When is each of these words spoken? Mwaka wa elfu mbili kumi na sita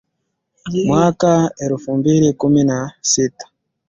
Mwaka 0.85 1.27
wa 1.27 1.51
elfu 1.57 1.97
mbili 1.97 2.33
kumi 2.33 2.63
na 2.63 2.93
sita 3.01 3.49